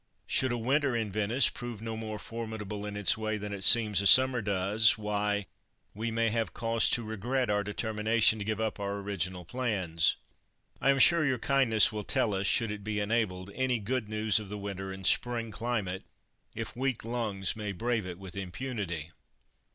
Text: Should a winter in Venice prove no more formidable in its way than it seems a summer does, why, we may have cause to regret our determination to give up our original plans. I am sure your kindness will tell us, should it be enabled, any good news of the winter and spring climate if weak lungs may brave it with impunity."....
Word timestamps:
Should 0.25 0.51
a 0.51 0.57
winter 0.57 0.95
in 0.95 1.11
Venice 1.11 1.47
prove 1.49 1.79
no 1.79 1.95
more 1.95 2.17
formidable 2.17 2.87
in 2.87 2.97
its 2.97 3.19
way 3.19 3.37
than 3.37 3.53
it 3.53 3.63
seems 3.63 4.01
a 4.01 4.07
summer 4.07 4.41
does, 4.41 4.97
why, 4.97 5.45
we 5.93 6.09
may 6.09 6.29
have 6.29 6.55
cause 6.55 6.89
to 6.89 7.03
regret 7.03 7.51
our 7.51 7.63
determination 7.63 8.39
to 8.39 8.45
give 8.45 8.59
up 8.59 8.79
our 8.79 8.97
original 9.01 9.45
plans. 9.45 10.15
I 10.81 10.89
am 10.89 10.97
sure 10.97 11.23
your 11.23 11.37
kindness 11.37 11.91
will 11.91 12.03
tell 12.03 12.33
us, 12.33 12.47
should 12.47 12.71
it 12.71 12.83
be 12.83 12.99
enabled, 12.99 13.51
any 13.53 13.77
good 13.77 14.09
news 14.09 14.39
of 14.39 14.49
the 14.49 14.57
winter 14.57 14.91
and 14.91 15.05
spring 15.05 15.51
climate 15.51 16.03
if 16.55 16.75
weak 16.75 17.05
lungs 17.05 17.55
may 17.55 17.71
brave 17.71 18.07
it 18.07 18.17
with 18.17 18.35
impunity.".... 18.35 19.11